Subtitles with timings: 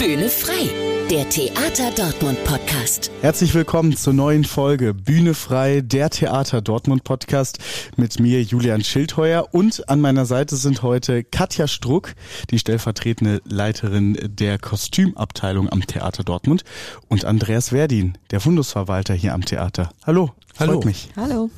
[0.00, 0.70] Bühne frei,
[1.10, 3.10] der Theater Dortmund Podcast.
[3.20, 7.58] Herzlich willkommen zur neuen Folge Bühne frei, der Theater Dortmund Podcast
[7.98, 12.14] mit mir Julian Schildheuer und an meiner Seite sind heute Katja Struck,
[12.50, 16.64] die stellvertretende Leiterin der Kostümabteilung am Theater Dortmund
[17.08, 19.90] und Andreas Werdin, der Fundusverwalter hier am Theater.
[20.06, 20.72] Hallo, Hallo.
[20.76, 21.10] freut mich.
[21.14, 21.50] Hallo.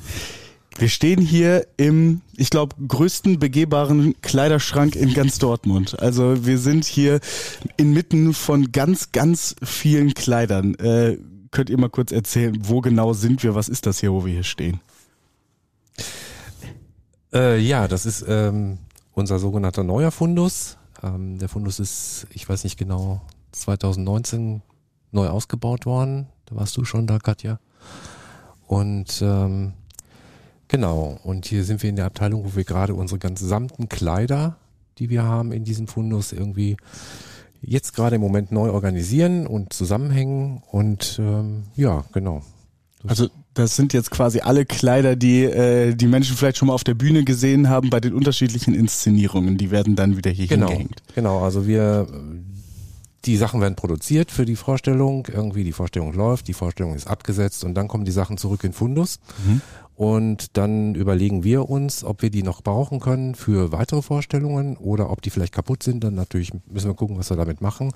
[0.77, 5.99] Wir stehen hier im, ich glaube, größten begehbaren Kleiderschrank in ganz Dortmund.
[5.99, 7.19] Also wir sind hier
[7.77, 10.75] inmitten von ganz, ganz vielen Kleidern.
[10.75, 11.17] Äh,
[11.51, 13.53] könnt ihr mal kurz erzählen, wo genau sind wir?
[13.55, 14.79] Was ist das hier, wo wir hier stehen?
[17.31, 18.79] Äh, ja, das ist ähm,
[19.13, 20.77] unser sogenannter neuer Fundus.
[21.03, 23.21] Ähm, der Fundus ist, ich weiß nicht genau,
[23.51, 24.63] 2019
[25.11, 26.27] neu ausgebaut worden.
[26.45, 27.59] Da warst du schon da, Katja.
[28.67, 29.73] Und ähm,
[30.67, 34.57] genau, und hier sind wir in der Abteilung, wo wir gerade unsere ganz samten Kleider,
[34.97, 36.77] die wir haben in diesem Fundus, irgendwie
[37.61, 40.61] jetzt gerade im Moment neu organisieren und zusammenhängen.
[40.69, 42.43] Und ähm, ja, genau.
[43.05, 46.83] Also das sind jetzt quasi alle Kleider, die äh, die Menschen vielleicht schon mal auf
[46.83, 49.57] der Bühne gesehen haben bei den unterschiedlichen Inszenierungen.
[49.57, 51.03] Die werden dann wieder hier genau, hingehängt.
[51.13, 52.07] Genau, also wir,
[53.25, 57.63] die Sachen werden produziert für die Vorstellung, irgendwie die Vorstellung läuft, die Vorstellung ist abgesetzt
[57.63, 59.19] und dann kommen die Sachen zurück in Fundus.
[59.45, 59.61] Mhm.
[59.95, 65.11] Und dann überlegen wir uns, ob wir die noch brauchen können für weitere Vorstellungen oder
[65.11, 66.03] ob die vielleicht kaputt sind.
[66.03, 67.91] Dann natürlich müssen wir gucken, was wir damit machen.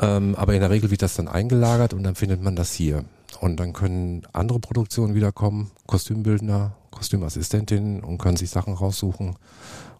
[0.00, 3.04] Ähm, aber in der Regel wird das dann eingelagert und dann findet man das hier.
[3.40, 9.36] Und dann können andere Produktionen wiederkommen, Kostümbildner, Kostümassistentinnen und können sich Sachen raussuchen.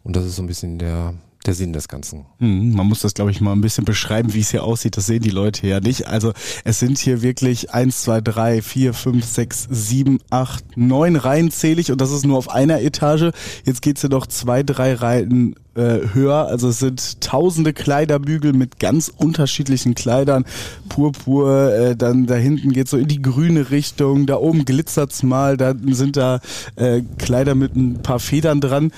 [0.02, 1.14] Und das ist so ein bisschen der,
[1.46, 2.26] der Sinn des Ganzen.
[2.38, 4.96] Hm, Man muss das, glaube ich, mal ein bisschen beschreiben, wie es hier aussieht.
[4.96, 6.06] Das sehen die Leute ja nicht.
[6.06, 6.32] Also
[6.64, 11.90] es sind hier wirklich eins, zwei, drei, vier, fünf, sechs, sieben, acht, neun Reihen zählig
[11.92, 13.30] und das ist nur auf einer Etage.
[13.64, 16.46] Jetzt geht's hier noch zwei, drei Reihen äh, höher.
[16.46, 20.44] Also es sind tausende Kleiderbügel mit ganz unterschiedlichen Kleidern.
[20.88, 24.26] Purpur, äh, dann da hinten geht's so in die grüne Richtung.
[24.26, 25.56] Da oben glitzert's mal.
[25.56, 26.40] Da sind da
[26.76, 28.92] äh, Kleider mit ein paar Federn dran.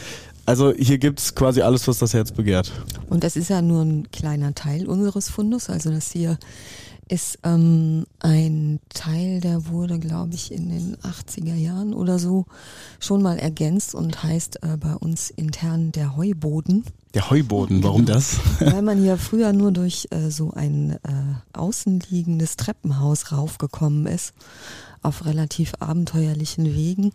[0.46, 2.72] Also hier gibt's quasi alles, was das Herz begehrt.
[3.10, 5.68] Und das ist ja nur ein kleiner Teil unseres Fundes.
[5.68, 6.38] Also das hier
[7.08, 12.46] ist ähm, ein Teil, der wurde, glaube ich, in den 80er Jahren oder so
[12.98, 16.84] schon mal ergänzt und heißt äh, bei uns intern der Heuboden.
[17.14, 18.38] Der Heuboden, warum das?
[18.60, 20.98] Weil man hier früher nur durch äh, so ein äh,
[21.52, 24.34] außenliegendes Treppenhaus raufgekommen ist,
[25.02, 27.12] auf relativ abenteuerlichen Wegen.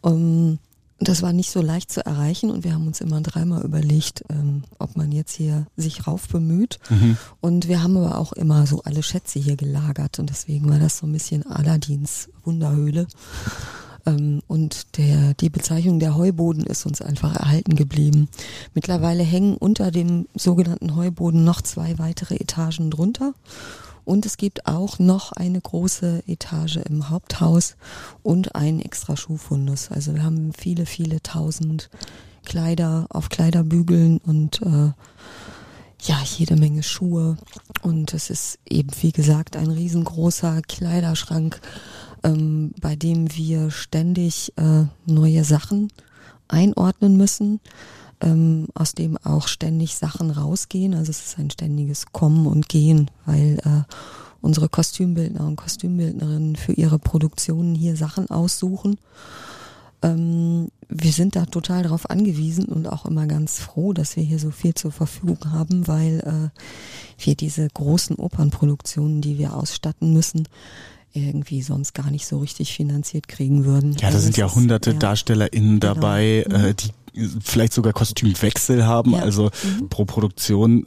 [0.00, 0.58] Um,
[1.00, 4.64] das war nicht so leicht zu erreichen und wir haben uns immer dreimal überlegt, ähm,
[4.78, 6.80] ob man jetzt hier sich rauf bemüht.
[7.40, 10.98] Und wir haben aber auch immer so alle Schätze hier gelagert und deswegen war das
[10.98, 13.06] so ein bisschen Aladins Wunderhöhle.
[14.06, 18.28] Ähm, und der, die Bezeichnung der Heuboden ist uns einfach erhalten geblieben.
[18.74, 23.34] Mittlerweile hängen unter dem sogenannten Heuboden noch zwei weitere Etagen drunter.
[24.08, 27.76] Und es gibt auch noch eine große Etage im Haupthaus
[28.22, 29.90] und einen extra Schuhfundus.
[29.90, 31.90] Also wir haben viele, viele tausend
[32.46, 34.92] Kleider auf Kleiderbügeln und äh,
[36.00, 37.36] ja, jede Menge Schuhe.
[37.82, 41.60] Und es ist eben, wie gesagt, ein riesengroßer Kleiderschrank,
[42.24, 45.92] ähm, bei dem wir ständig äh, neue Sachen
[46.48, 47.60] einordnen müssen,
[48.20, 50.94] ähm, aus dem auch ständig Sachen rausgehen.
[50.94, 53.82] Also es ist ein ständiges Kommen und Gehen, weil äh,
[54.40, 58.98] unsere Kostümbildner und Kostümbildnerinnen für ihre Produktionen hier Sachen aussuchen.
[60.02, 64.38] Ähm, wir sind da total darauf angewiesen und auch immer ganz froh, dass wir hier
[64.38, 70.46] so viel zur Verfügung haben, weil äh, wir diese großen Opernproduktionen, die wir ausstatten müssen,
[71.12, 73.92] irgendwie sonst gar nicht so richtig finanziert kriegen würden.
[73.94, 74.98] Ja, da Also sind ja ist- hunderte ja.
[74.98, 75.94] DarstellerInnen Genau.
[75.94, 76.54] dabei, Mhm.
[76.54, 76.90] äh, die
[77.42, 79.12] vielleicht sogar Kostümwechsel haben.
[79.12, 79.20] Ja.
[79.20, 79.88] Also Mhm.
[79.88, 80.84] pro Produktion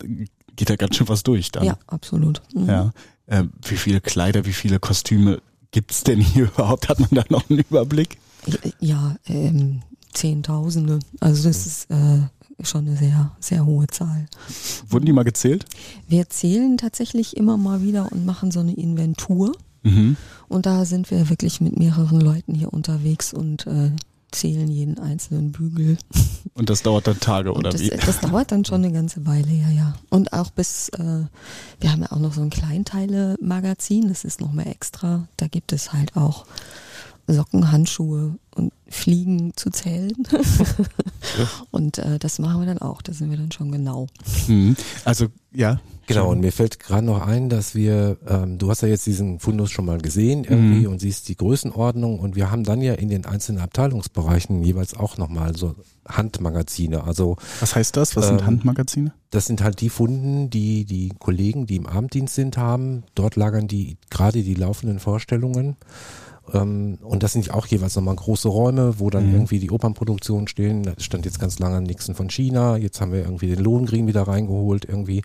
[0.56, 1.64] geht da ganz schön was durch dann.
[1.64, 2.42] Ja, absolut.
[2.53, 2.68] Mhm.
[2.68, 2.92] Ja.
[3.28, 6.90] Äh, wie viele Kleider, wie viele Kostüme gibt's denn hier überhaupt?
[6.90, 8.18] Hat man da noch einen Überblick?
[8.80, 9.81] Ja, ähm,
[10.14, 11.00] Zehntausende.
[11.19, 12.19] Also das ist äh,
[12.63, 14.25] schon eine sehr, sehr hohe Zahl.
[14.88, 15.66] Wurden die mal gezählt?
[16.08, 19.54] Wir zählen tatsächlich immer mal wieder und machen so eine Inventur.
[19.83, 20.16] Mhm.
[20.48, 23.92] Und da sind wir wirklich mit mehreren Leuten hier unterwegs und äh,
[24.31, 25.98] zählen jeden einzelnen Bügel.
[26.54, 27.89] Und das dauert dann Tage oder das, wie?
[27.89, 29.95] das dauert dann schon eine ganze Weile, ja, ja.
[30.10, 31.25] Und auch bis, äh,
[31.80, 35.28] wir haben ja auch noch so ein Kleinteile-Magazin, das ist noch mal extra.
[35.38, 36.45] Da gibt es halt auch
[37.28, 40.13] Socken, Handschuhe und Fliegen zu zählen.
[41.72, 44.07] und äh, das machen wir dann auch, da sind wir dann schon genau.
[44.48, 44.75] Mhm.
[45.06, 48.88] Also ja, Genau, und mir fällt gerade noch ein, dass wir, ähm, du hast ja
[48.89, 50.94] jetzt diesen Fundus schon mal gesehen irgendwie Mhm.
[50.94, 55.18] und siehst die Größenordnung und wir haben dann ja in den einzelnen Abteilungsbereichen jeweils auch
[55.18, 55.75] nochmal so
[56.07, 57.03] Handmagazine.
[57.03, 58.15] Also Was heißt das?
[58.15, 59.13] Was sind Ähm, Handmagazine?
[59.30, 63.04] das sind halt die Funden, die die Kollegen, die im Abenddienst sind, haben.
[63.15, 65.75] Dort lagern die gerade die laufenden Vorstellungen.
[66.53, 69.33] Ähm, und das sind auch jeweils nochmal große Räume, wo dann Mhm.
[69.33, 70.83] irgendwie die Opernproduktionen stehen.
[70.83, 72.77] Da stand jetzt ganz lange Nixon von China.
[72.77, 75.21] Jetzt haben wir irgendwie den Lohengrin wieder reingeholt, irgendwie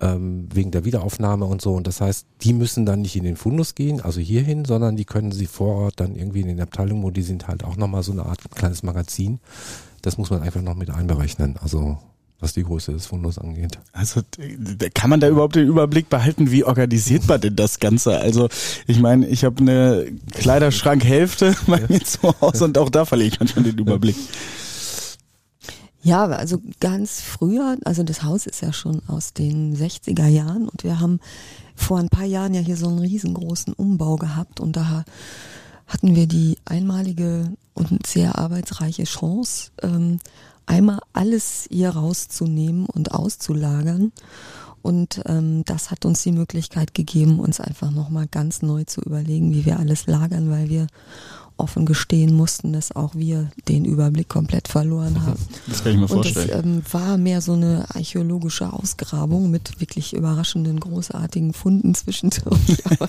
[0.00, 1.72] ähm, wegen der Wiederaufnahme und so.
[1.74, 5.04] Und das heißt, die müssen dann nicht in den Fundus gehen, also hierhin, sondern die
[5.04, 8.02] können sie vor Ort dann irgendwie in den Abteilungen, wo die sind, halt auch nochmal
[8.02, 9.38] so eine Art kleines Magazin.
[10.02, 11.56] Das muss man einfach noch mit einberechnen.
[11.62, 11.98] Also
[12.38, 13.78] was die Größe des Fundus angeht.
[13.92, 14.20] Also
[14.94, 18.18] kann man da überhaupt den Überblick behalten, wie organisiert man denn das Ganze?
[18.18, 18.48] Also
[18.86, 23.40] ich meine, ich habe eine Kleiderschrankhälfte bei mir zu Hause und auch da verliere ich
[23.40, 24.16] manchmal den Überblick.
[26.02, 30.84] Ja, also ganz früher, also das Haus ist ja schon aus den 60er Jahren und
[30.84, 31.18] wir haben
[31.74, 35.04] vor ein paar Jahren ja hier so einen riesengroßen Umbau gehabt und da
[35.86, 40.18] hatten wir die einmalige und sehr arbeitsreiche Chance, ähm,
[40.66, 44.12] einmal alles hier rauszunehmen und auszulagern.
[44.82, 49.52] Und ähm, das hat uns die Möglichkeit gegeben, uns einfach nochmal ganz neu zu überlegen,
[49.52, 50.86] wie wir alles lagern, weil wir
[51.56, 55.40] offen gestehen mussten, dass auch wir den Überblick komplett verloren haben.
[55.66, 56.76] Das kann ich mir Und das vorstellen.
[56.76, 62.84] ähm, war mehr so eine archäologische Ausgrabung mit wirklich überraschenden, großartigen Funden zwischendurch.
[62.84, 63.08] Aber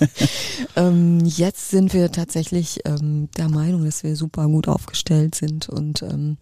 [0.76, 6.02] ähm, jetzt sind wir tatsächlich ähm, der Meinung, dass wir super gut aufgestellt sind und
[6.02, 6.38] ähm,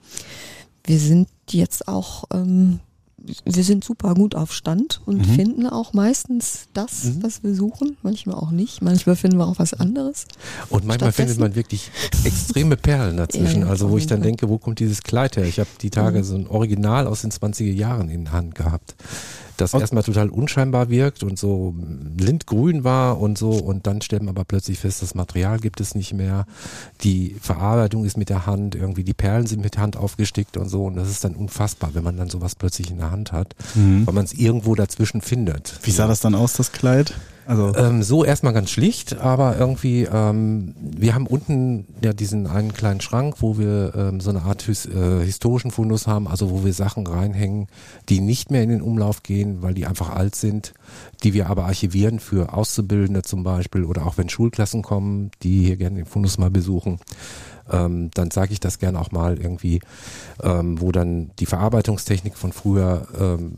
[0.86, 2.80] wir sind jetzt auch, ähm,
[3.44, 5.34] wir sind super gut auf Stand und Mhm.
[5.34, 7.22] finden auch meistens das, Mhm.
[7.24, 7.96] was wir suchen.
[8.02, 8.82] Manchmal auch nicht.
[8.82, 10.26] Manchmal finden wir auch was anderes.
[10.70, 11.90] Und manchmal findet man wirklich
[12.24, 13.62] extreme Perlen dazwischen.
[13.62, 14.28] Ja, also wo ich dann Fall.
[14.28, 15.44] denke, wo kommt dieses Kleid her?
[15.44, 16.24] Ich habe die Tage Mhm.
[16.24, 18.94] so ein Original aus den 20er Jahren in der Hand gehabt.
[19.56, 21.74] Das Und- erstmal total unscheinbar wirkt und so
[22.18, 25.94] lindgrün war und so und dann stellt man aber plötzlich fest, das Material gibt es
[25.94, 26.46] nicht mehr.
[27.02, 30.84] Die Verarbeitung ist mit der Hand, irgendwie die Perlen sind mit Hand aufgestickt und so
[30.84, 34.06] und das ist dann unfassbar, wenn man dann sowas plötzlich in der Hand hat, Mhm.
[34.06, 35.78] weil man es irgendwo dazwischen findet.
[35.82, 37.14] Wie sah das dann aus, das Kleid?
[37.46, 42.72] Also Ähm, so erstmal ganz schlicht, aber irgendwie, ähm, wir haben unten ja diesen einen
[42.72, 46.64] kleinen Schrank, wo wir ähm, so eine Art his äh, historischen Fundus haben, also wo
[46.64, 47.68] wir Sachen reinhängen,
[48.08, 50.74] die nicht mehr in den Umlauf gehen, weil die einfach alt sind,
[51.22, 55.76] die wir aber archivieren für Auszubildende zum Beispiel oder auch wenn Schulklassen kommen, die hier
[55.76, 56.98] gerne den Fundus mal besuchen.
[57.70, 59.80] Ähm, dann sage ich das gerne auch mal irgendwie,
[60.42, 63.54] ähm, wo dann die Verarbeitungstechnik von früher ähm,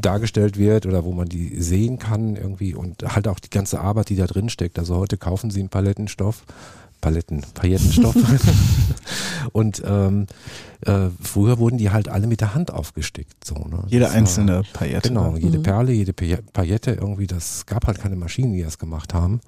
[0.00, 4.08] dargestellt wird oder wo man die sehen kann irgendwie und halt auch die ganze Arbeit,
[4.08, 4.78] die da drin steckt.
[4.78, 6.44] Also heute kaufen sie einen Palettenstoff,
[7.00, 8.14] Paletten, Paillettenstoff
[9.52, 10.26] und ähm,
[10.84, 13.44] äh, früher wurden die halt alle mit der Hand aufgestickt.
[13.44, 13.84] So, ne?
[13.88, 15.08] jede Das war- einzelne Paillette.
[15.08, 15.62] Genau, jede Mhm.
[15.62, 19.40] Perle, jede Paille- Paillette irgendwie, das gab halt keine Maschinen, die das gemacht haben.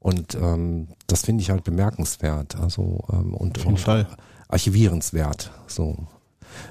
[0.00, 2.56] Und ähm, das finde ich halt bemerkenswert.
[2.60, 4.06] Also ähm, und, Auf jeden und Fall.
[4.48, 5.50] archivierenswert.
[5.66, 5.96] So.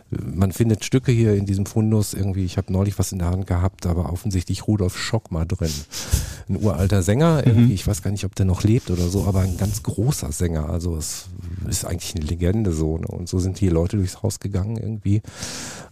[0.09, 3.47] Man findet Stücke hier in diesem Fundus irgendwie, ich habe neulich was in der Hand
[3.47, 5.71] gehabt, aber offensichtlich Rudolf Schock mal drin.
[6.49, 7.71] Ein uralter Sänger, irgendwie, Mhm.
[7.71, 10.69] ich weiß gar nicht, ob der noch lebt oder so, aber ein ganz großer Sänger.
[10.69, 11.27] Also es
[11.67, 12.97] ist eigentlich eine Legende so.
[12.97, 13.07] Ne?
[13.07, 15.21] Und so sind hier Leute durchs Haus gegangen irgendwie.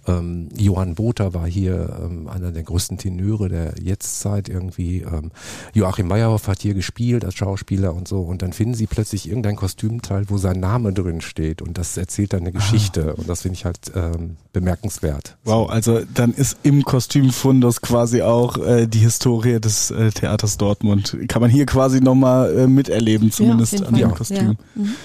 [0.08, 5.02] Ähm, Johann Botha war hier ähm, einer der größten Tenöre der Jetztzeit irgendwie.
[5.02, 5.32] Ähm,
[5.74, 8.22] Joachim Meyerhoff hat hier gespielt als Schauspieler und so.
[8.22, 11.62] Und dann finden sie plötzlich irgendein Kostümteil, wo sein Name drin steht.
[11.62, 13.16] Und das erzählt dann eine Geschichte.
[13.16, 15.38] Und das finde ich halt ähm, bemerkenswert.
[15.44, 21.18] Wow, also dann ist im Kostümfundus quasi auch äh, die Historie des äh, Theaters Dortmund.
[21.28, 24.11] Kann man hier quasi nochmal äh, miterleben, zumindest jeden an dem.
[24.14, 24.38] Kostüm.
[24.38, 24.54] Ja.
[24.76, 24.95] Mhm.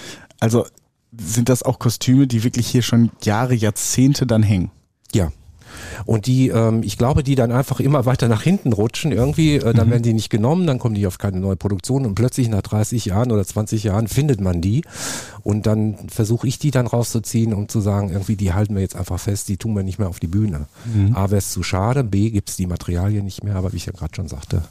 [0.40, 0.66] Also
[1.18, 4.71] sind das auch Kostüme, die wirklich hier schon Jahre, Jahrzehnte dann hängen?
[5.12, 5.30] Ja.
[6.05, 9.75] Und die, ähm, ich glaube, die dann einfach immer weiter nach hinten rutschen irgendwie, äh,
[9.75, 9.90] dann Mhm.
[9.90, 13.05] werden die nicht genommen, dann kommen die auf keine neue Produktion und plötzlich nach 30
[13.07, 14.83] Jahren oder 20 Jahren findet man die
[15.43, 18.97] und dann versuche ich die dann rauszuziehen und zu sagen, irgendwie, die halten wir jetzt
[18.97, 20.66] einfach fest, die tun wir nicht mehr auf die Bühne.
[20.93, 21.14] Mhm.
[21.14, 23.93] A, wäre es zu schade, B, gibt's die Materialien nicht mehr, aber wie ich ja
[23.93, 24.62] gerade schon sagte,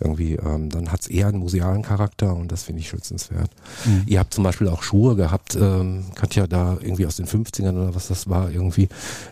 [0.00, 3.50] irgendwie, ähm, dann hat's eher einen musealen Charakter und das finde ich schützenswert.
[3.84, 4.02] Mhm.
[4.06, 7.94] Ihr habt zum Beispiel auch Schuhe gehabt, ähm, Katja, da irgendwie aus den 50ern oder
[7.94, 8.88] was das war, irgendwie,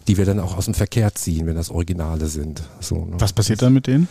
[0.08, 2.62] die wir dann auch aus dem Verkehr ziehen, wenn das Originale sind.
[2.80, 3.16] So, ne?
[3.18, 4.08] Was passiert dann mit denen?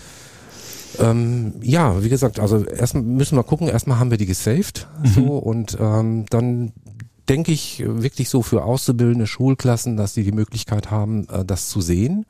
[1.00, 5.38] Ähm, ja, wie gesagt, also erstmal müssen wir gucken, erstmal haben wir die gesaved, so,
[5.38, 6.74] und ähm, dann
[7.30, 11.82] denke ich wirklich so für auszubildende Schulklassen, dass die die Möglichkeit haben, äh, das zu
[11.82, 12.26] sehen.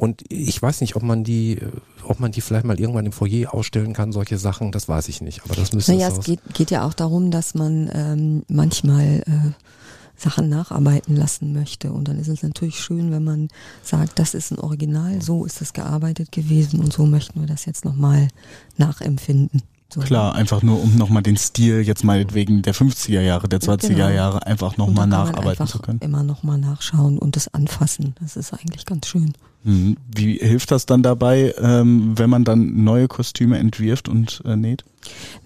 [0.00, 1.70] Und ich weiß nicht, ob man die, äh,
[2.04, 5.20] ob man die vielleicht mal irgendwann im Foyer ausstellen kann, solche Sachen, das weiß ich
[5.20, 5.44] nicht.
[5.44, 6.24] Aber das müsste Naja, es es aus.
[6.24, 9.50] geht, geht ja auch darum, dass man ähm, manchmal äh,
[10.16, 11.92] Sachen nacharbeiten lassen möchte.
[11.92, 13.48] Und dann ist es natürlich schön, wenn man
[13.82, 17.66] sagt, das ist ein Original, so ist es gearbeitet gewesen und so möchten wir das
[17.66, 18.28] jetzt nochmal
[18.78, 19.62] nachempfinden.
[19.92, 20.00] So.
[20.00, 24.08] Klar, einfach nur, um nochmal den Stil jetzt meinetwegen der 50er Jahre, der 20er Genau.
[24.08, 25.98] Jahre einfach nochmal nacharbeiten zu können.
[26.00, 28.14] Immer nochmal nachschauen und das anfassen.
[28.20, 29.32] Das ist eigentlich ganz schön.
[29.62, 29.96] Mhm.
[30.14, 34.84] Wie hilft das dann dabei, ähm, wenn man dann neue Kostüme entwirft und äh, näht?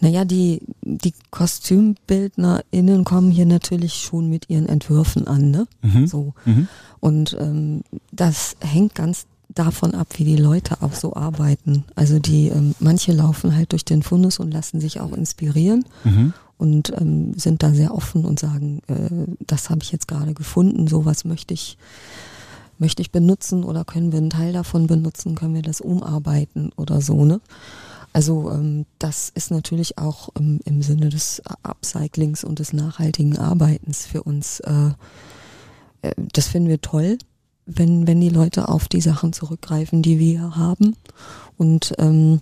[0.01, 5.67] Naja, die, die KostümbildnerInnen kommen hier natürlich schon mit ihren Entwürfen an, ne?
[5.83, 6.07] Mhm.
[6.07, 6.35] So.
[6.45, 6.69] Mhm.
[7.01, 7.83] Und ähm,
[8.13, 11.85] das hängt ganz davon ab, wie die Leute auch so arbeiten.
[11.95, 16.33] Also die, ähm, manche laufen halt durch den Fundus und lassen sich auch inspirieren Mhm.
[16.59, 20.87] und ähm, sind da sehr offen und sagen, äh, das habe ich jetzt gerade gefunden,
[20.89, 21.79] sowas möchte ich,
[22.79, 27.01] möchte ich benutzen oder können wir einen Teil davon benutzen, können wir das umarbeiten oder
[27.01, 27.41] so, ne?
[28.13, 34.07] Also ähm, das ist natürlich auch ähm, im Sinne des Upcyclings und des nachhaltigen Arbeitens
[34.07, 34.91] für uns, äh,
[36.03, 37.19] äh, das finden wir toll,
[37.67, 40.97] wenn, wenn die Leute auf die Sachen zurückgreifen, die wir haben
[41.57, 42.41] und ähm,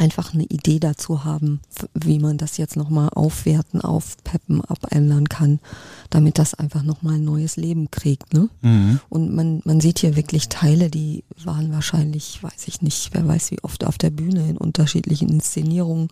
[0.00, 1.60] einfach eine Idee dazu haben,
[1.92, 5.60] wie man das jetzt nochmal aufwerten, aufpeppen, abändern kann,
[6.08, 8.32] damit das einfach nochmal ein neues Leben kriegt.
[8.32, 8.48] Ne?
[8.62, 9.00] Mhm.
[9.10, 13.50] Und man, man sieht hier wirklich Teile, die waren wahrscheinlich, weiß ich nicht, wer weiß
[13.50, 16.08] wie oft auf der Bühne in unterschiedlichen Inszenierungen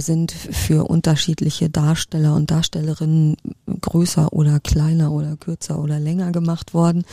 [0.00, 3.36] sind für unterschiedliche Darsteller und Darstellerinnen
[3.82, 7.04] größer oder kleiner oder kürzer oder länger gemacht worden.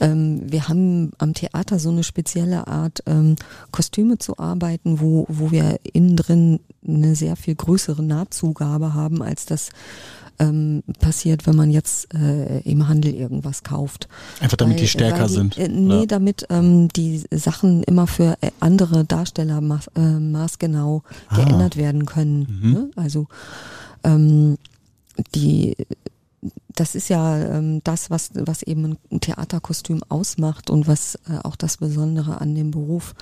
[0.00, 3.36] Ähm, wir haben am Theater so eine spezielle Art, ähm,
[3.70, 9.46] Kostüme zu arbeiten, wo, wo wir innen drin eine sehr viel größere Nahtzugabe haben, als
[9.46, 9.70] das
[10.40, 14.08] ähm, passiert, wenn man jetzt äh, im Handel irgendwas kauft.
[14.40, 15.56] Einfach damit Weil- die stärker die, sind.
[15.58, 16.06] Äh, nee, Ja.
[16.06, 21.36] damit ähm, die Sachen immer für äh, andere Darsteller maß, äh, maßgenau Ah.
[21.36, 22.58] geändert werden können.
[22.62, 22.72] Mhm.
[22.72, 22.90] Ne?
[22.96, 23.28] Also
[24.02, 24.58] ähm,
[25.34, 25.76] die
[26.76, 31.56] das ist ja ähm, das, was, was eben ein Theaterkostüm ausmacht und was äh, auch
[31.56, 33.14] das Besondere an dem Beruf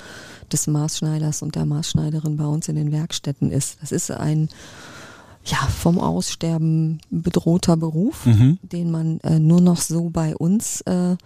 [0.50, 3.78] des Maßschneiders und der Maßschneiderin bei uns in den Werkstätten ist.
[3.80, 4.48] Das ist ein
[5.44, 8.58] ja, vom Aussterben bedrohter Beruf, Mhm.
[8.62, 11.16] den man äh, nur noch so bei uns äh,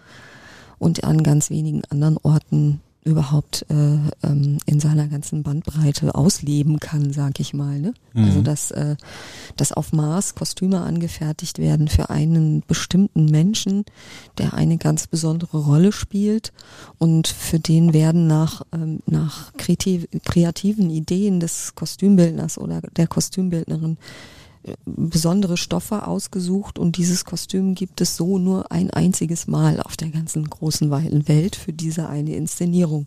[0.79, 7.13] und an ganz wenigen anderen Orten überhaupt äh, ähm, in seiner ganzen Bandbreite ausleben kann,
[7.13, 7.79] sag ich mal.
[7.79, 7.95] Ne?
[8.13, 8.25] Mhm.
[8.25, 8.97] Also dass, äh,
[9.57, 13.85] dass auf Maß Kostüme angefertigt werden für einen bestimmten Menschen,
[14.39, 16.53] der eine ganz besondere Rolle spielt
[16.99, 23.99] und für den werden nach, ähm, nach kreativ, kreativen Ideen des Kostümbildners oder der Kostümbildnerin
[24.85, 30.09] besondere Stoffe ausgesucht und dieses Kostüm gibt es so nur ein einziges Mal auf der
[30.09, 33.07] ganzen großen weiten Welt für diese eine Inszenierung.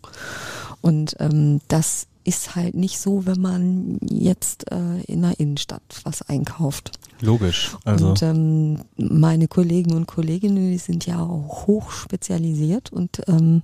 [0.80, 6.22] Und ähm, das ist halt nicht so, wenn man jetzt äh, in der Innenstadt was
[6.22, 6.92] einkauft.
[7.20, 7.76] Logisch.
[7.84, 13.62] Also Und ähm, meine Kollegen und Kolleginnen, die sind ja auch hoch spezialisiert und ähm,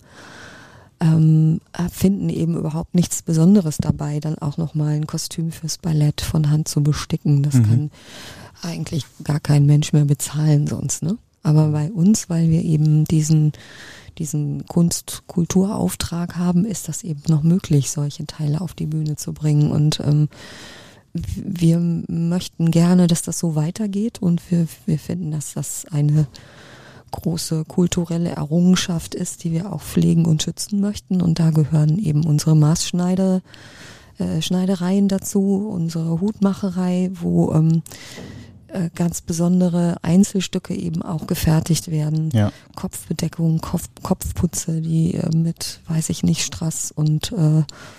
[1.01, 1.61] ähm,
[1.93, 6.69] finden eben überhaupt nichts Besonderes dabei, dann auch nochmal ein Kostüm fürs Ballett von Hand
[6.69, 7.43] zu besticken.
[7.43, 7.63] Das Mhm.
[7.65, 7.91] kann
[8.63, 11.19] eigentlich gar kein Mensch mehr bezahlen sonst, ne?
[11.43, 13.53] Aber bei uns, weil wir eben diesen,
[14.19, 19.71] diesen Kunst-Kulturauftrag haben, ist das eben noch möglich, solche Teile auf die Bühne zu bringen.
[19.71, 20.29] Und ähm,
[21.15, 26.27] wir möchten gerne, dass das so weitergeht und wir, wir finden, dass das eine
[27.17, 31.21] große kulturelle Errungenschaft ist, die wir auch pflegen und schützen möchten.
[31.21, 33.43] Und da gehören eben unsere Maßschneider,
[34.19, 37.83] äh, Schneidereien dazu, unsere Hutmacherei, wo ähm,
[38.69, 42.31] äh, ganz besondere Einzelstücke eben auch gefertigt werden.
[42.33, 42.53] ja.
[42.75, 47.37] Kopfbedeckung, Kopf, Kopfputze, die äh, mit, weiß ich nicht, Strass und äh,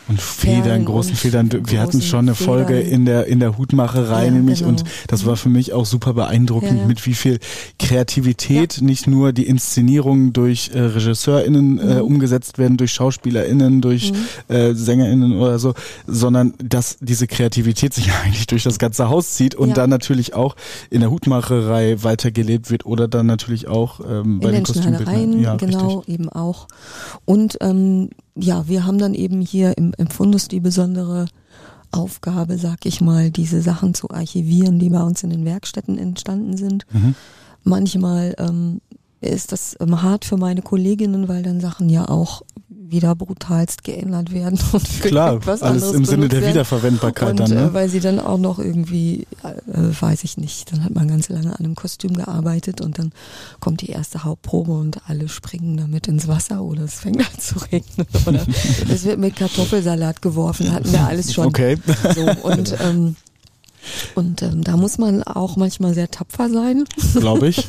[0.07, 1.51] Und Federn, Perlen großen und Federn.
[1.51, 2.91] Wir großen hatten schon eine Folge Federn.
[2.91, 4.69] in der, in der Hutmacherei Ja, nämlich genau.
[4.69, 7.39] und das war für mich auch super beeindruckend, Ja, mit wie viel
[7.79, 12.01] Kreativität nicht nur die Inszenierungen durch äh, RegisseurInnen äh, Mhm.
[12.01, 14.12] umgesetzt werden, durch SchauspielerInnen, durch
[14.50, 15.74] äh, SängerInnen oder so,
[16.05, 20.55] sondern dass diese Kreativität sich eigentlich durch das ganze Haus zieht und dann natürlich auch
[20.90, 25.40] in der Hutmacherei weitergelebt wird oder dann natürlich auch ähm, bei in den den Kostümbildnern.
[25.40, 26.14] Ja, genau, richtig.
[26.16, 26.68] eben auch.
[27.26, 31.28] Und ähm, ja, wir haben dann eben hier im, im Fundus die besondere
[31.92, 36.58] Aufgabe, sag ich mal, diese Sachen zu archivieren, die bei uns in den Werkstätten entstanden
[36.58, 36.86] sind.
[36.92, 37.16] Mhm.
[37.64, 38.82] Manchmal ähm,
[39.22, 42.42] ist das ähm, hart für meine Kolleginnen, weil dann Sachen ja auch
[42.89, 46.53] wieder brutalst geändert werden und für Klar, irgendwas alles anderes im Sinne der werden.
[46.53, 47.51] Wiederverwendbarkeit Und dann.
[47.51, 47.74] äh, Ne?
[47.74, 49.53] weil sie dann auch noch irgendwie, äh,
[50.00, 53.12] weiß ich nicht, dann hat man ganz lange an einem Kostüm gearbeitet und dann
[53.60, 57.56] kommt die erste Hauptprobe und alle springen damit ins Wasser oder es fängt an zu
[57.72, 58.46] regnen oder
[58.89, 61.48] es wird mit Kartoffelsalat geworfen, hatten wir alles schon.
[61.48, 61.77] Okay.
[62.15, 63.15] So, und ähm,
[64.15, 66.86] Und ähm, da muss man auch manchmal sehr tapfer sein.
[67.15, 67.67] Glaube ich.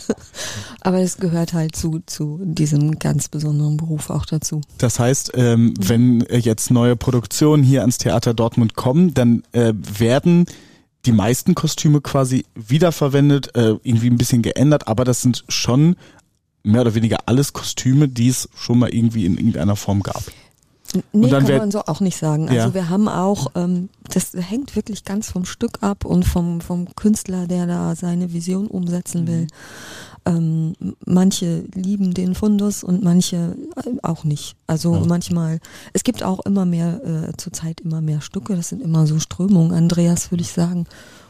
[0.80, 4.60] Aber es gehört halt zu, zu diesem ganz besonderen Beruf auch dazu.
[4.78, 10.46] Das heißt, ähm, wenn jetzt neue Produktionen hier ans Theater Dortmund kommen, dann äh, werden
[11.04, 15.96] die meisten Kostüme quasi wiederverwendet, äh, irgendwie ein bisschen geändert, aber das sind schon
[16.62, 20.22] mehr oder weniger alles Kostüme, die es schon mal irgendwie in irgendeiner Form gab.
[21.12, 22.48] Nee, kann man so auch nicht sagen.
[22.48, 22.74] Also Ja.
[22.74, 27.46] wir haben auch, ähm, das hängt wirklich ganz vom Stück ab und vom, vom Künstler,
[27.46, 29.46] der da seine Vision umsetzen will.
[30.24, 30.74] Ähm,
[31.06, 34.56] manche lieben den Fundus und manche äh, auch nicht.
[34.66, 35.04] Also Ja.
[35.06, 35.60] manchmal,
[35.92, 39.72] es gibt auch immer mehr, äh, zurzeit immer mehr Stücke, das sind immer so Strömungen,
[39.72, 40.86] Andreas, würde ich sagen,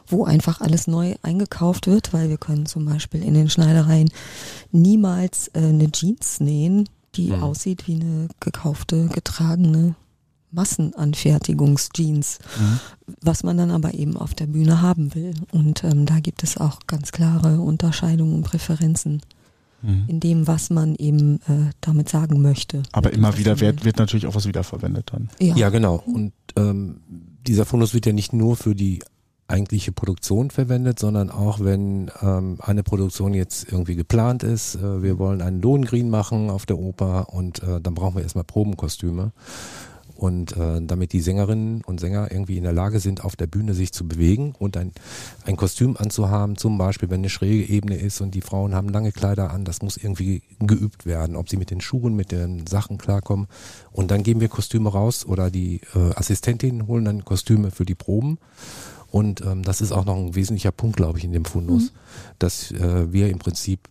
[0.06, 4.10] wo einfach alles neu eingekauft wird, weil wir können zum Beispiel in den Schneidereien
[4.72, 6.88] niemals äh, eine Jeans nähen,
[7.18, 7.42] die Mhm.
[7.42, 9.94] aussieht wie eine gekaufte, getragene
[10.50, 12.38] Massenanfertigungsjeans,
[13.20, 15.34] was man dann aber eben auf der Bühne haben will.
[15.52, 19.20] Und ähm, da gibt es auch ganz klare Unterscheidungen und Präferenzen
[20.08, 22.82] in dem, was man eben äh, damit sagen möchte.
[22.90, 25.28] Aber immer wieder man wird, wird natürlich auch was wiederverwendet dann.
[25.38, 25.54] Ja.
[25.54, 26.02] Ja, genau.
[26.04, 26.96] Und ähm,
[27.46, 28.98] dieser Fundus wird ja nicht nur für die
[29.48, 35.18] eigentliche Produktion verwendet, sondern auch wenn ähm, eine Produktion jetzt irgendwie geplant ist, äh, wir
[35.18, 39.32] wollen einen Lohengrin machen auf der Oper und äh, dann brauchen wir erstmal Probenkostüme.
[40.14, 43.72] Und äh, damit die Sängerinnen und Sänger irgendwie in der Lage sind, auf der Bühne
[43.72, 44.90] sich zu bewegen und ein,
[45.44, 49.12] ein Kostüm anzuhaben, zum Beispiel, wenn eine schräge Ebene ist und die Frauen haben lange
[49.12, 52.98] Kleider an, das muss irgendwie geübt werden, ob sie mit den Schuhen, mit den Sachen
[52.98, 53.46] klarkommen.
[53.92, 57.94] Und dann geben wir Kostüme raus oder die äh, Assistentinnen holen dann Kostüme für die
[57.94, 58.38] Proben.
[59.10, 61.92] Und ähm, das ist auch noch ein wesentlicher Punkt, glaube ich, in dem Fundus,
[62.38, 63.88] dass äh, wir im Prinzip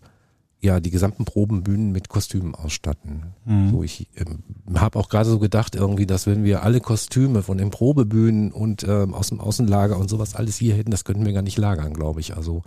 [0.59, 3.33] ja die gesamten Probenbühnen mit Kostümen ausstatten.
[3.71, 4.43] So ich ähm,
[4.75, 8.83] habe auch gerade so gedacht irgendwie, dass wenn wir alle Kostüme von den Probebühnen und
[8.88, 11.93] ähm, aus dem Außenlager und sowas alles hier hätten, das könnten wir gar nicht lagern,
[11.93, 12.36] glaube ich.
[12.36, 12.63] Also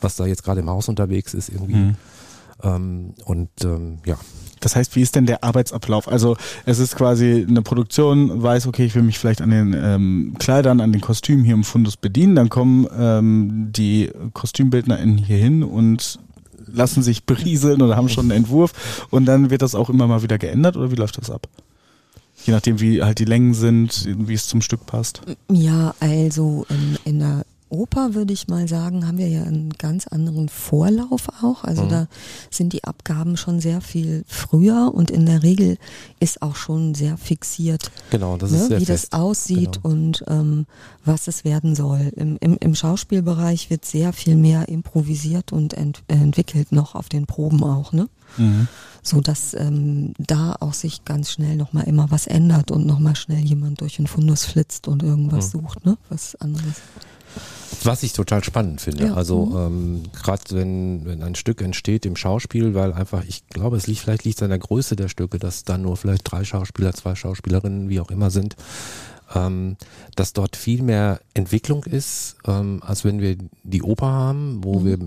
[0.00, 1.94] was da jetzt gerade im Haus unterwegs ist irgendwie.
[2.62, 4.18] Ähm, und ähm, ja,
[4.60, 6.06] Das heißt, wie ist denn der Arbeitsablauf?
[6.08, 6.36] Also
[6.66, 10.80] es ist quasi eine Produktion, weiß, okay, ich will mich vielleicht an den ähm, Kleidern,
[10.80, 16.18] an den Kostümen hier im Fundus bedienen, dann kommen ähm, die KostümbildnerInnen hier hin und
[16.72, 20.22] lassen sich berieseln oder haben schon einen Entwurf und dann wird das auch immer mal
[20.22, 21.48] wieder geändert oder wie läuft das ab?
[22.46, 25.20] Je nachdem, wie halt die Längen sind, wie es zum Stück passt.
[25.50, 30.06] Ja, also in, in der Oper würde ich mal sagen, haben wir ja einen ganz
[30.06, 31.64] anderen Vorlauf auch.
[31.64, 32.06] Also da
[32.50, 35.78] sind die Abgaben schon sehr viel früher und in der Regel
[36.18, 39.08] ist auch schon sehr fixiert, genau, das ist ne, sehr wie fest.
[39.12, 39.94] das aussieht Genau.
[39.94, 40.66] und ähm,
[41.04, 42.12] was es werden soll.
[42.16, 47.26] Im, im, Im Schauspielbereich wird sehr viel mehr improvisiert und ent, entwickelt noch auf den
[47.26, 48.08] Proben auch, ne?
[49.02, 53.40] So dass ähm, da auch sich ganz schnell nochmal immer was ändert und nochmal schnell
[53.44, 55.60] jemand durch den Fundus flitzt und irgendwas Mhm.
[55.60, 55.96] sucht, ne?
[56.08, 56.76] Was anderes.
[57.84, 59.06] Was ich total spannend finde.
[59.06, 59.14] Ja.
[59.14, 59.56] Also Mhm.
[59.56, 64.00] ähm, gerade wenn, wenn ein Stück entsteht im Schauspiel, weil einfach, ich glaube, es liegt,
[64.00, 67.14] vielleicht liegt es an der Größe der Stücke, dass da nur vielleicht drei Schauspieler, zwei
[67.14, 68.56] Schauspielerinnen, wie auch immer sind,
[69.34, 69.76] ähm,
[70.16, 74.98] dass dort viel mehr Entwicklung ist, ähm, als wenn wir die Oper haben, wo wir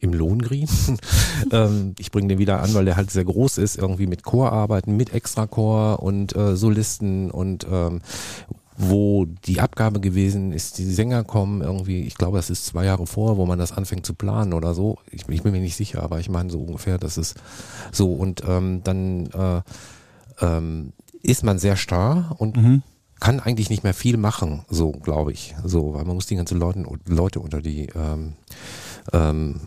[0.00, 0.68] im- Lohngrin.
[1.52, 4.96] ähm, ich bringe den wieder an, weil der halt sehr groß ist, irgendwie mit Chorarbeiten,
[4.96, 8.00] mit Extrachor und äh, Solisten und ähm,
[8.78, 13.06] wo die Abgabe gewesen ist, die Sänger kommen irgendwie, ich glaube, das ist zwei Jahre
[13.06, 14.98] vor, wo man das anfängt zu planen oder so.
[15.10, 17.36] Ich, ich bin mir nicht sicher, aber ich meine so ungefähr, das ist
[17.90, 19.62] so und ähm, dann äh,
[20.44, 22.82] ähm, ist man sehr starr und
[23.18, 26.58] kann eigentlich nicht mehr viel machen, so glaube ich, so, weil man muss die ganzen
[26.58, 28.34] Leute, Leute unter die ähm,
[29.14, 29.60] ähm,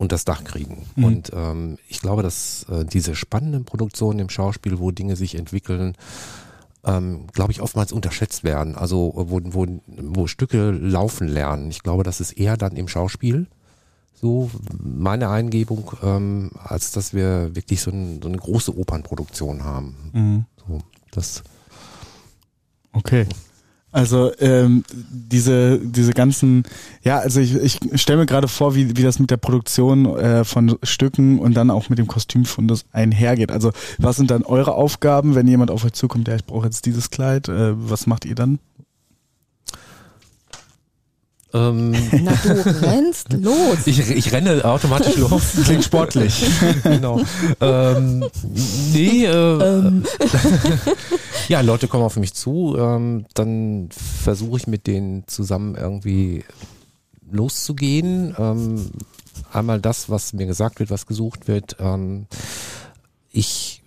[0.00, 0.86] und das Dach kriegen.
[0.96, 5.94] Und ähm, ich glaube, dass äh, diese spannenden Produktionen im Schauspiel, wo Dinge sich entwickeln,
[6.84, 8.76] ähm, glaube ich, oftmals unterschätzt werden.
[8.76, 11.68] Also äh, wo, wo, wo Stücke laufen lernen.
[11.68, 13.46] Ich glaube, das ist eher dann im Schauspiel
[14.14, 14.50] so
[14.82, 19.96] meine Eingebung, ähm, als dass wir wirklich so, ein, so eine große Opernproduktion haben.
[20.14, 20.44] Mhm.
[20.66, 20.78] So,
[21.10, 21.42] das
[22.92, 23.26] Okay.
[23.92, 26.62] Also ähm, diese diese ganzen,
[27.02, 30.44] ja, also ich, ich stelle mir gerade vor, wie, wie das mit der Produktion äh,
[30.44, 33.50] von Stücken und dann auch mit dem Kostümfundus einhergeht.
[33.50, 36.86] Also was sind dann eure Aufgaben, wenn jemand auf euch zukommt, ja, ich brauche jetzt
[36.86, 38.60] dieses Kleid, äh, was macht ihr dann?
[41.52, 41.90] Ähm,
[42.22, 43.86] Na, du rennst los.
[43.86, 45.42] ich, ich renne automatisch los.
[45.64, 46.44] Klingt sportlich.
[46.82, 47.20] genau.
[47.60, 48.24] Ähm,
[48.92, 49.92] nee, äh,
[51.48, 56.44] ja, Leute kommen auf mich zu, ähm, dann versuche ich mit denen zusammen irgendwie
[57.30, 58.34] loszugehen.
[58.38, 58.90] Ähm,
[59.52, 61.76] einmal das, was mir gesagt wird, was gesucht wird.
[61.80, 62.26] Ähm,
[63.32, 63.79] ich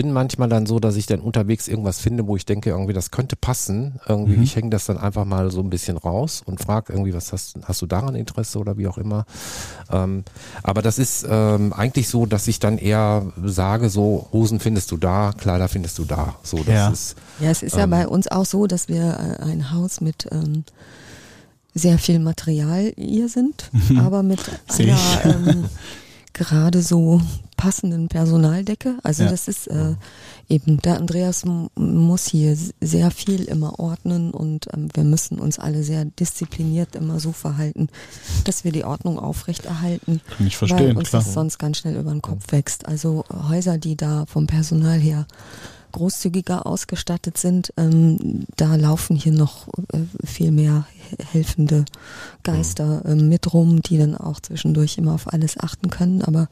[0.00, 3.10] bin manchmal dann so, dass ich dann unterwegs irgendwas finde, wo ich denke, irgendwie das
[3.10, 3.98] könnte passen.
[4.06, 4.42] Irgendwie, Mhm.
[4.44, 7.56] ich hänge das dann einfach mal so ein bisschen raus und frage irgendwie, was hast,
[7.64, 9.26] hast du daran Interesse oder wie auch immer.
[9.90, 10.22] Ähm,
[10.62, 14.98] aber das ist ähm, eigentlich so, dass ich dann eher sage, so Hosen findest du
[14.98, 16.36] da, Kleider findest du da.
[16.44, 16.88] So, das Ja.
[16.90, 17.90] ist Ja, es ist ja Ähm.
[17.90, 19.02] bei uns auch so, dass wir
[19.40, 20.62] äh, ein Haus mit ähm,
[21.74, 25.64] sehr viel Material hier sind, aber mit einer ähm,
[26.38, 27.20] gerade so
[27.56, 28.96] passenden Personaldecke.
[29.02, 29.30] Also Ja.
[29.30, 29.94] das ist äh,
[30.48, 35.82] eben, der Andreas muss hier sehr viel immer ordnen und ähm, wir müssen uns alle
[35.82, 37.88] sehr diszipliniert immer so verhalten,
[38.44, 40.20] dass wir die Ordnung aufrechterhalten.
[40.36, 41.22] Kann ich weil verstehen, uns klar.
[41.22, 42.86] das sonst ganz schnell über den Kopf wächst.
[42.86, 45.26] Also Häuser, die da vom Personal her
[45.92, 51.84] großzügiger ausgestattet sind, ähm, da laufen hier noch äh, viel mehr he- helfende
[52.42, 56.22] Geister ähm, mit rum, die dann auch zwischendurch immer auf alles achten können.
[56.22, 56.48] Aber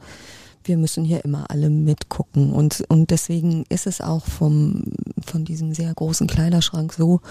[0.63, 4.83] wir müssen hier immer alle mitgucken und und deswegen ist es auch vom
[5.25, 7.21] von diesem sehr großen Kleiderschrank so,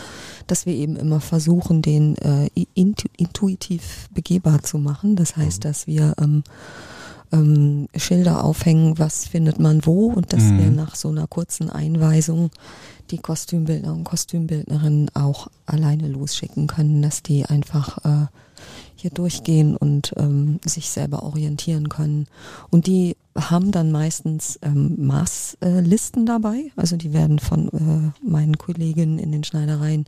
[0.46, 5.16] dass wir eben immer versuchen, den äh, intu intuitiv begehbar zu machen.
[5.16, 6.44] Das heißt, dass wir ähm,
[7.32, 10.58] ähm, Schilder aufhängen, was findet man wo und dass Mhm.
[10.58, 12.50] wir nach so einer kurzen Einweisung
[13.10, 18.26] die Kostümbildner und Kostümbildnerinnen auch alleine losschicken können, dass die einfach äh,
[18.96, 22.26] hier durchgehen und ähm, sich selber orientieren können.
[22.70, 29.18] Und die haben dann meistens ähm, Maßlisten dabei, also die werden von äh, meinen Kolleginnen
[29.18, 30.06] in den Schneidereien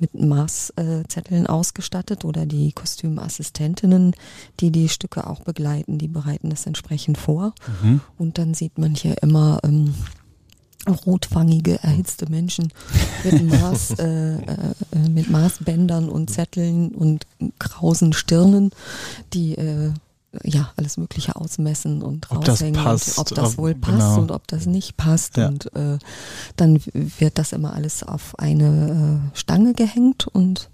[0.00, 4.14] mit Maßzetteln ausgestattet oder die Kostümassistentinnen,
[4.60, 7.54] die die Stücke auch begleiten, die bereiten das entsprechend vor.
[7.82, 8.00] Mhm.
[8.18, 9.94] Und dann sieht man hier immer ähm,
[10.88, 12.72] rotwangige, erhitzte Menschen
[13.24, 14.74] mit, Maß, äh, äh,
[15.08, 17.26] mit Maßbändern und Zetteln und
[17.58, 18.70] krausen Stirnen,
[19.32, 19.92] die äh,
[20.44, 23.98] ja alles Mögliche ausmessen und Ob das raushängen, passt, und ob das ob- wohl passt
[23.98, 24.20] genau.
[24.20, 25.36] und ob das nicht passt.
[25.36, 25.48] Ja.
[25.48, 25.98] Und äh,
[26.56, 30.70] dann wird das immer alles auf eine äh, Stange gehängt und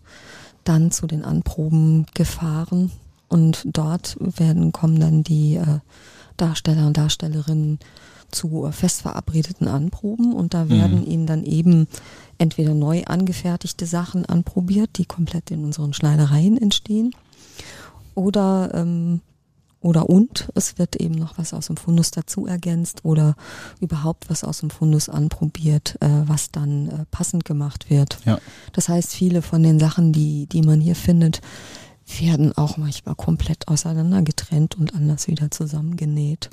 [0.65, 2.91] dann zu den Anproben gefahren.
[3.29, 5.79] Und dort werden, kommen dann die äh,
[6.37, 7.79] Darsteller und Darstellerinnen
[8.31, 11.87] zu fest verabredeten Anproben und da werden ihnen dann eben
[12.39, 17.15] entweder neu angefertigte Sachen anprobiert, die komplett in unseren Schneidereien entstehen,
[18.15, 19.21] oder ähm,
[19.83, 23.35] oder und es wird eben noch was aus dem Fundus dazu ergänzt oder
[23.81, 28.19] überhaupt was aus dem Fundus anprobiert, äh, was dann äh, passend gemacht wird.
[28.25, 28.39] Ja.
[28.73, 31.41] Das heißt, viele von den Sachen, die, die man hier findet,
[32.21, 36.51] werden auch manchmal komplett auseinander getrennt und anders wieder zusammengenäht.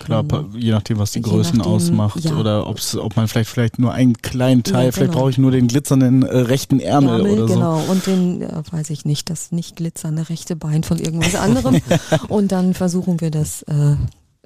[0.00, 2.34] Klar, pa- je nachdem, was die je Größen nachdem, ausmacht ja.
[2.36, 5.20] oder ob's, ob man vielleicht vielleicht nur einen kleinen Teil, Ja, vielleicht genau.
[5.20, 7.54] brauche ich nur den glitzernden äh, rechten Ärmel, Ärmel, oder so.
[7.54, 7.80] genau.
[7.88, 11.80] Und den, äh, weiß ich nicht, das nicht glitzernde rechte Bein von irgendwas anderem.
[12.28, 13.94] und dann versuchen wir das äh,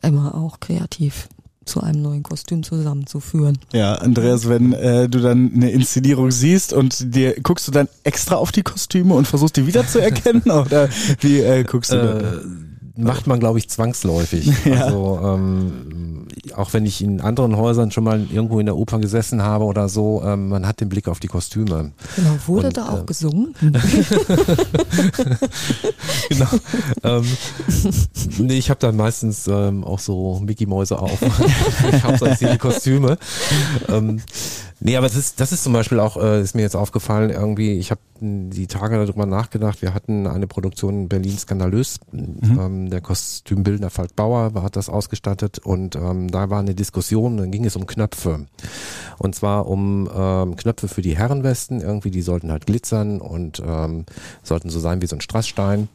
[0.02, 1.28] immer auch kreativ
[1.64, 3.56] zu einem neuen Kostüm zusammenzuführen.
[3.72, 8.34] Ja, Andreas, wenn äh, du dann eine Inszenierung siehst und dir guckst du dann extra
[8.36, 10.90] auf die Kostüme und versuchst die wieder zu erkennen oder
[11.20, 12.24] wie äh, guckst du dann?
[12.24, 14.50] äh, macht man, glaube ich, zwangsläufig.
[14.64, 14.84] Ja.
[14.84, 16.26] Also ähm,
[16.56, 19.88] auch wenn ich in anderen Häusern schon mal irgendwo in der Oper gesessen habe oder
[19.88, 21.92] so, ähm, man hat den Blick auf die Kostüme.
[22.16, 23.54] Genau, wurde Und, da auch äh, gesungen?
[26.28, 26.48] genau.
[27.02, 27.24] ähm,
[28.38, 31.18] nee, ich habe dann meistens ähm, auch so Mickey Mäuse auf.
[31.92, 33.18] ich hauptsächlich die Kostüme.
[33.88, 34.22] Ähm,
[34.84, 37.72] nee, aber das ist, das ist zum Beispiel auch, äh, ist mir jetzt aufgefallen, irgendwie,
[37.78, 41.98] ich habe die Tage darüber nachgedacht, wir hatten eine Produktion in Berlin skandalös.
[42.12, 47.36] Ähm, der Kostümbildner Falk Bauer war- hat das ausgestattet und ähm, da war eine Diskussion,
[47.36, 48.46] dann ging es um Knöpfe.
[49.18, 54.04] Und zwar um ähm, Knöpfe für die Herrenwesten, irgendwie, die sollten halt glitzern und ähm,
[54.44, 55.88] sollten so sein wie so ein Strassstein.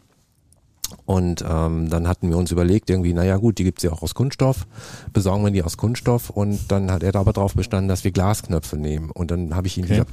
[1.06, 4.14] Und ähm, dann hatten wir uns überlegt, irgendwie, naja gut, die gibt's ja auch aus
[4.14, 4.68] Kunststoff,
[5.14, 8.12] besorgen wir die aus Kunststoff und dann hat er da aber drauf bestanden, dass wir
[8.12, 9.10] Glasknöpfe nehmen.
[9.12, 9.94] Und dann habe ich ihn, Okay.
[9.94, 10.08] ich, hab,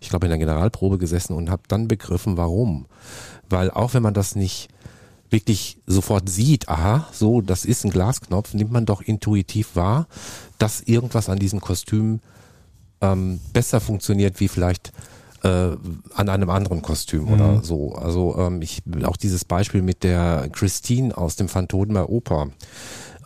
[0.00, 2.86] ich glaube, in der Generalprobe gesessen und habe dann begriffen, warum.
[3.48, 4.68] Weil auch wenn man das nicht
[5.30, 10.08] wirklich sofort sieht, aha, so, das ist ein Glasknopf, nimmt man doch intuitiv wahr,
[10.58, 12.20] dass irgendwas an diesem Kostüm
[13.00, 14.92] ähm, besser funktioniert wie vielleicht
[15.42, 15.76] äh,
[16.14, 17.94] an einem anderen Kostüm oder so.
[17.94, 22.48] Also ähm, ich auch dieses Beispiel mit der Christine aus dem Phantom der Oper.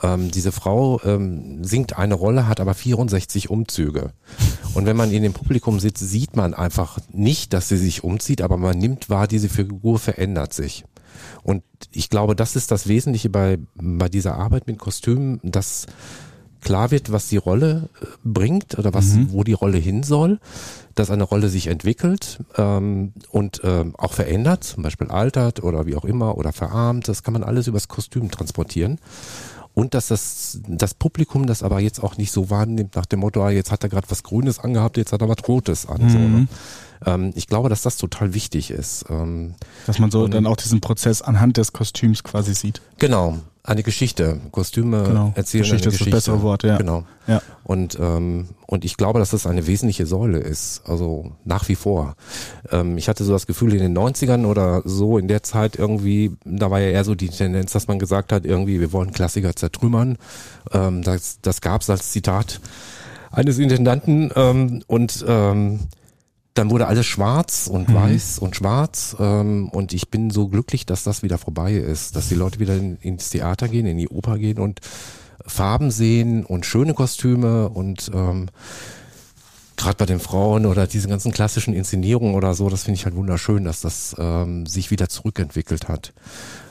[0.03, 4.12] Ähm, diese Frau ähm, singt eine Rolle, hat aber 64 Umzüge.
[4.74, 8.42] Und wenn man in dem Publikum sitzt, sieht man einfach nicht, dass sie sich umzieht,
[8.42, 10.85] aber man nimmt wahr, diese Figur verändert sich.
[11.42, 15.87] Und ich glaube, das ist das Wesentliche bei, bei dieser Arbeit mit Kostümen, dass
[16.61, 20.40] klar wird, was die Rolle äh, bringt oder was, wo die Rolle hin soll,
[20.95, 25.97] dass eine Rolle sich entwickelt ähm, und ähm, auch verändert, zum Beispiel altert oder wie
[25.97, 27.09] auch immer oder verarmt.
[27.09, 28.99] Das kann man alles übers Kostüm transportieren.
[29.77, 33.43] und dass das, das Publikum das aber jetzt auch nicht so wahrnimmt nach dem Motto,
[33.45, 36.09] ah, jetzt hat er gerade was Grünes angehabt, jetzt hat er was Rotes an.
[36.11, 36.33] So, Mhm.
[36.33, 36.47] ne?
[37.07, 39.05] ähm, ich glaube, dass das total wichtig ist.
[39.11, 39.55] Ähm,
[39.87, 42.81] Dass man so dann auch diesen Prozess anhand des Kostüms quasi sieht.
[43.01, 44.40] genau, eine Geschichte.
[44.50, 45.33] Kostüme Genau.
[45.35, 46.11] erzählen Geschichte eine ist das Geschichte.
[46.16, 46.77] bessere Wort, ja.
[46.77, 47.05] Genau.
[47.27, 47.40] Ja.
[47.64, 50.83] Und, ähm, und ich glaube, dass das eine wesentliche Säule ist.
[50.87, 52.14] Also nach wie vor.
[52.70, 56.33] Ähm, ich hatte so das Gefühl in den 90ern oder so in der Zeit irgendwie,
[56.44, 59.57] da war ja eher so die Tendenz, dass man gesagt hat, irgendwie, wir wollen Klassiker
[59.57, 60.18] zertrümmern.
[60.72, 62.61] Ähm, das das gab es als Zitat
[63.33, 64.31] eines Intendanten.
[64.37, 65.81] Ähm, und ähm,
[66.55, 67.95] dann wurde alles schwarz und Mhm.
[67.95, 69.17] weiß und schwarz.
[69.19, 72.14] Ähm, und ich bin so glücklich, dass das wieder vorbei ist.
[72.17, 74.81] Dass die Leute wieder in, ins Theater gehen, in die Oper gehen und
[75.47, 78.49] Farben sehen und schöne Kostüme und ähm,
[79.77, 83.17] gerade bei den Frauen oder diese ganzen klassischen Inszenierungen oder so, das finde ich halt
[83.17, 86.12] wunderschön, dass das ähm, sich wieder zurückentwickelt hat.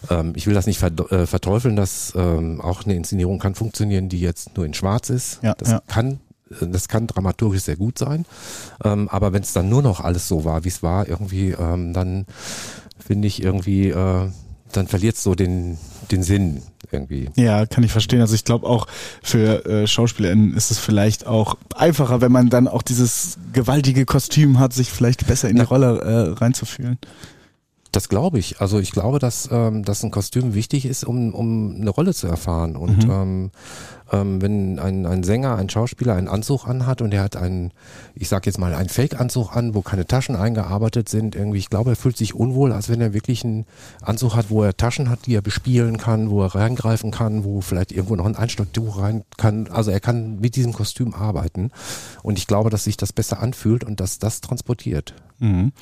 [0.10, 4.22] Ähm, ich will das nicht äh, verteufeln, dass ähm, auch eine Inszenierung kann funktionieren, die
[4.22, 5.40] jetzt nur in Schwarz ist.
[5.44, 5.82] Ja, das ja.
[5.88, 6.20] kann
[6.62, 8.26] das kann dramaturgisch sehr gut sein,
[8.84, 11.94] ähm, aber wenn es dann nur noch alles so war, wie es war, irgendwie, ähm,
[11.94, 12.26] dann
[13.06, 14.30] finde ich irgendwie, äh,
[14.72, 15.78] dann verliert es so den
[16.12, 16.62] den Sinn
[16.92, 17.30] irgendwie.
[17.36, 18.22] Ja, kann ich verstehen.
[18.22, 18.88] Also ich glaube auch
[19.22, 24.60] für äh, SchauspielerInnen ist es vielleicht auch einfacher, wenn man dann auch dieses gewaltige Kostüm
[24.60, 25.64] hat, sich vielleicht besser in die.
[25.64, 26.98] Rolle äh, reinzufühlen.
[27.94, 28.60] Das glaube ich.
[28.60, 32.26] Also ich glaube, dass, ähm, dass ein Kostüm wichtig ist, um, um eine Rolle zu
[32.26, 32.76] erfahren.
[32.76, 33.12] Und Mhm.
[33.12, 33.52] ähm,
[34.12, 37.72] ähm, wenn ein, ein Sänger, ein Schauspieler einen Anzug anhat und er hat einen,
[38.16, 41.92] ich sag jetzt mal, einen Fake-Anzug an, wo keine Taschen eingearbeitet sind, irgendwie, ich glaube,
[41.92, 43.66] er fühlt sich unwohl, als wenn er wirklich einen
[44.02, 47.62] Anzug hat, wo er Taschen hat, die er bespielen kann, wo er reingreifen kann, wo
[47.62, 49.68] vielleicht irgendwo noch ein Einstecktuch rein kann.
[49.68, 51.70] Also er kann mit diesem Kostüm arbeiten.
[52.24, 55.14] Und ich glaube, dass sich das besser anfühlt und dass das transportiert.
[55.38, 55.74] Mhm.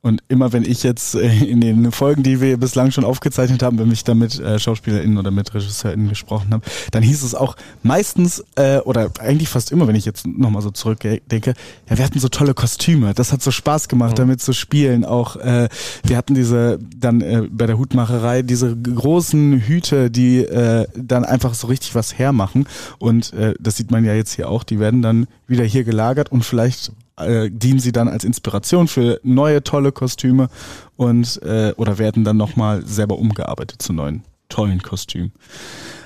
[0.00, 3.78] Und immer wenn ich jetzt äh, in den Folgen, die wir bislang schon aufgezeichnet haben,
[3.80, 7.56] wenn ich da mit äh, SchauspielerInnen oder mit RegisseurInnen gesprochen habe, dann hieß es auch
[7.82, 11.54] meistens, äh, oder eigentlich fast immer, wenn ich jetzt nochmal so zurückdenke,
[11.90, 15.04] ja, wir hatten so tolle Kostüme, das hat so Spaß gemacht, damit zu spielen.
[15.04, 15.68] Auch äh,
[16.04, 21.54] wir hatten diese, dann äh, bei der Hutmacherei, diese großen Hüte, die äh, dann einfach
[21.54, 22.68] so richtig was hermachen.
[22.98, 26.30] Und äh, das sieht man ja jetzt hier auch, die werden dann wieder hier gelagert
[26.30, 30.48] und vielleicht äh, dienen sie dann als Inspiration für neue tolle Kostüme
[30.96, 35.32] und äh, oder werden dann nochmal selber umgearbeitet zu neuen tollen Kostümen.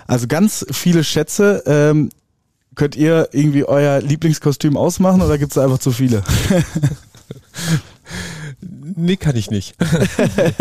[0.07, 1.63] Also ganz viele Schätze.
[1.67, 2.11] Ähm,
[2.75, 6.23] könnt ihr irgendwie euer Lieblingskostüm ausmachen oder gibt es einfach zu viele?
[8.97, 9.75] Nee, kann ich nicht.
[9.81, 10.59] Hat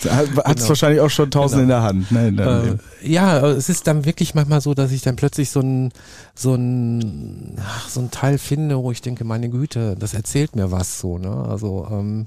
[0.00, 0.68] es Genau.
[0.68, 1.62] wahrscheinlich auch schon tausend Genau.
[1.62, 2.12] in der Hand.
[2.12, 2.76] Ne, in Äh,
[3.08, 5.92] ja, es ist dann wirklich manchmal so, dass ich dann plötzlich so ein,
[6.34, 10.70] so ein, ach, so ein Teil finde, wo ich denke, meine Güte, das erzählt mir
[10.70, 11.30] was so, ne?
[11.48, 12.26] Also ähm,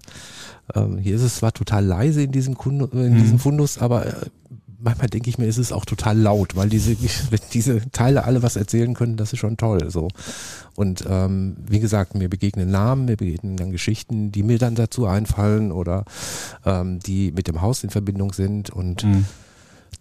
[0.75, 3.19] ähm, hier ist es zwar total leise in diesem Kunde, in Mhm.
[3.21, 4.11] diesem Fundus, aber äh,
[4.83, 6.95] manchmal denke ich mir, ist es auch total laut, weil diese,
[7.53, 9.89] diese Teile alle was erzählen können, das ist schon toll.
[9.89, 10.09] So.
[10.75, 15.05] Und ähm, wie gesagt, mir begegnen Namen, mir begegnen dann Geschichten, die mir dann dazu
[15.05, 16.05] einfallen oder
[16.65, 19.25] ähm, die mit dem Haus in Verbindung sind und Mhm.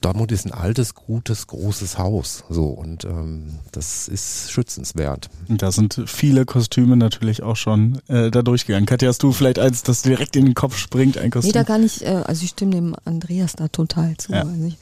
[0.01, 2.45] Dortmund ist ein altes, gutes, großes Haus.
[2.49, 5.29] So und ähm, das ist schützenswert.
[5.49, 8.87] Da sind viele Kostüme natürlich auch schon äh, da durchgegangen.
[8.87, 11.53] Katja, hast du vielleicht eins, das direkt in den Kopf springt, ein Nee, Kostüm?
[11.53, 14.33] da kann ich, äh, also ich stimme dem Andreas da total zu.
[14.33, 14.41] Ja.
[14.43, 14.79] Also ich,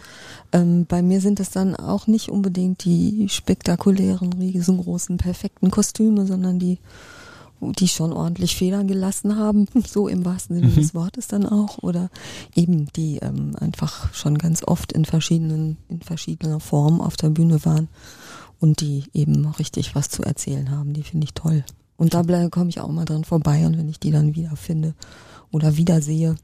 [0.52, 6.58] ähm, bei mir sind es dann auch nicht unbedingt die spektakulären, riesengroßen, perfekten Kostüme, sondern
[6.58, 6.78] die,
[7.60, 10.74] die schon ordentlich Federn gelassen haben, so im wahrsten Sinne Mhm.
[10.76, 11.78] des Wortes dann auch.
[11.78, 12.10] Oder
[12.54, 17.64] eben die ähm, einfach schon ganz oft in verschiedenen, in verschiedener Form auf der Bühne
[17.64, 17.88] waren
[18.60, 20.92] und die eben richtig was zu erzählen haben.
[20.94, 21.64] Die finde ich toll.
[21.96, 24.94] Und da komme ich auch mal dran vorbei und wenn ich die dann wiederfinde
[25.52, 26.36] oder wiedersehe,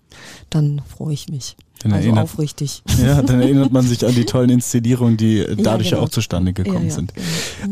[0.51, 1.57] dann freue ich mich.
[1.83, 2.83] Dann also erinnert- aufrichtig.
[3.03, 6.07] Ja, dann erinnert man sich an die tollen Inszenierungen, die dadurch ja genau.
[6.07, 7.13] auch zustande gekommen Ja, ja, sind.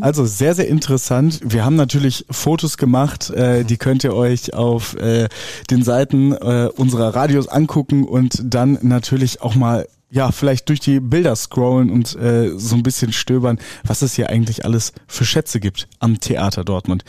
[0.01, 1.41] Also sehr, sehr interessant.
[1.43, 5.29] Wir haben natürlich Fotos gemacht, äh, die könnt ihr euch auf äh,
[5.71, 11.01] den Seiten äh, unserer Radios angucken und dann natürlich auch mal ja, vielleicht durch die
[11.01, 15.59] Bilder scrollen und äh, so ein bisschen stöbern, was es hier eigentlich alles für Schätze
[15.59, 17.05] gibt am Theater Dortmund.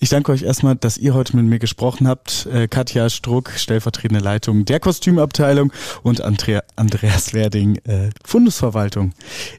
[0.00, 2.46] Ich danke euch erstmal, dass ihr heute mit mir gesprochen habt.
[2.52, 9.12] Äh, Katja Struck, stellvertretende Leitung der Kostümabteilung und Andrea, Andreas Werding, äh, Fundesverwaltung.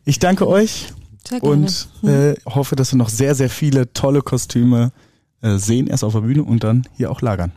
[0.04, 0.88] Ich danke euch
[1.40, 4.92] und äh, hoffe, dass wir noch sehr, sehr viele tolle Kostüme
[5.42, 7.54] äh, sehen, erst auf der Bühne und dann hier auch lagern.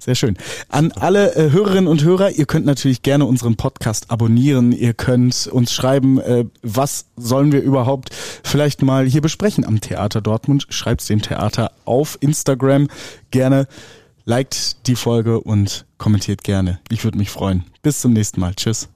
[0.00, 0.36] Sehr schön.
[0.68, 4.70] An alle äh, Hörerinnen und Hörer, ihr könnt natürlich gerne unseren Podcast abonnieren.
[4.70, 10.20] Ihr könnt uns schreiben, äh, was sollen wir überhaupt vielleicht mal hier besprechen am Theater
[10.20, 10.66] Dortmund.
[10.70, 12.86] Schreibt's dem Theater auf Instagram
[13.32, 13.66] gerne.
[14.24, 16.78] Liked die Folge und kommentiert gerne.
[16.90, 17.64] Ich würde mich freuen.
[17.82, 18.54] Bis zum nächsten Mal.
[18.54, 18.86] Tschüss.